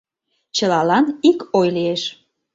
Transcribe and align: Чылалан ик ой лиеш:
Чылалан 0.55 1.05
ик 1.29 1.39
ой 1.59 1.67
лиеш: 1.75 2.01